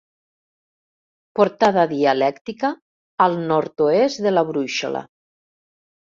[1.39, 2.73] Portada dialèctica
[3.27, 5.07] al nord-oest de la brúixola.